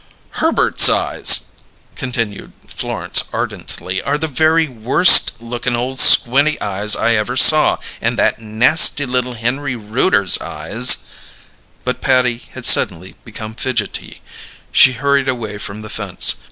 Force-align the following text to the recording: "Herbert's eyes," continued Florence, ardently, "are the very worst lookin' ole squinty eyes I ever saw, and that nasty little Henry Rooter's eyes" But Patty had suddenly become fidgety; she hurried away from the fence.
"Herbert's 0.41 0.89
eyes," 0.89 1.41
continued 1.95 2.53
Florence, 2.67 3.23
ardently, 3.31 4.01
"are 4.01 4.17
the 4.17 4.27
very 4.27 4.67
worst 4.67 5.39
lookin' 5.39 5.75
ole 5.75 5.95
squinty 5.95 6.59
eyes 6.59 6.95
I 6.95 7.13
ever 7.13 7.35
saw, 7.37 7.77
and 8.01 8.17
that 8.17 8.39
nasty 8.41 9.05
little 9.05 9.33
Henry 9.35 9.75
Rooter's 9.75 10.39
eyes" 10.39 11.03
But 11.85 12.01
Patty 12.01 12.41
had 12.53 12.65
suddenly 12.65 13.13
become 13.23 13.53
fidgety; 13.53 14.23
she 14.71 14.93
hurried 14.93 15.27
away 15.29 15.59
from 15.59 15.83
the 15.83 15.89
fence. 15.91 16.33